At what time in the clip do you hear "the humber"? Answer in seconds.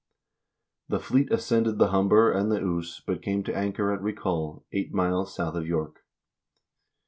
1.77-2.31